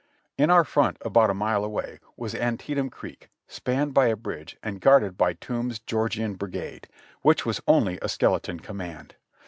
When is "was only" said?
7.45-7.99